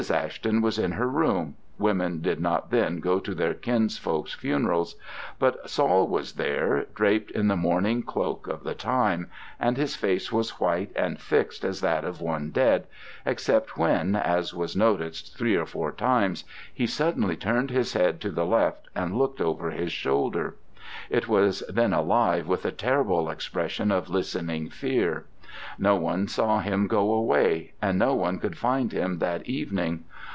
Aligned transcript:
Ashton 0.09 0.61
was 0.63 0.79
in 0.79 0.93
her 0.93 1.07
room 1.07 1.57
women 1.77 2.21
did 2.23 2.39
not 2.39 2.71
then 2.71 2.99
go 2.99 3.19
to 3.19 3.35
their 3.35 3.53
kinsfolk's 3.53 4.33
funerals 4.33 4.95
but 5.37 5.69
Saul 5.69 6.07
was 6.07 6.33
there, 6.33 6.87
draped 6.95 7.29
in 7.29 7.49
the 7.49 7.55
mourning 7.55 8.01
cloak 8.01 8.47
of 8.47 8.63
the 8.63 8.73
time, 8.73 9.29
and 9.59 9.77
his 9.77 9.95
face 9.95 10.31
was 10.31 10.59
white 10.59 10.91
and 10.95 11.21
fixed 11.21 11.63
as 11.63 11.81
that 11.81 12.03
of 12.03 12.19
one 12.19 12.49
dead, 12.49 12.87
except 13.27 13.77
when, 13.77 14.15
as 14.15 14.55
was 14.55 14.75
noticed 14.75 15.37
three 15.37 15.55
or 15.55 15.67
four 15.67 15.91
times, 15.91 16.45
he 16.73 16.87
suddenly 16.87 17.35
turned 17.35 17.69
his 17.69 17.93
head 17.93 18.19
to 18.21 18.31
the 18.31 18.45
left 18.45 18.87
and 18.95 19.15
looked 19.15 19.39
over 19.39 19.69
his 19.69 19.91
shoulder. 19.91 20.55
It 21.11 21.27
was 21.27 21.61
then 21.69 21.93
alive 21.93 22.47
with 22.47 22.65
a 22.65 22.71
terrible 22.71 23.29
expression 23.29 23.91
of 23.91 24.09
listening 24.09 24.69
fear. 24.71 25.25
No 25.77 25.95
one 25.97 26.27
saw 26.29 26.59
him 26.61 26.87
go 26.87 27.11
away: 27.11 27.73
and 27.81 27.99
no 27.99 28.15
one 28.15 28.39
could 28.39 28.57
find 28.57 28.91
him 28.93 29.19
that 29.19 29.45
evening. 29.47 30.05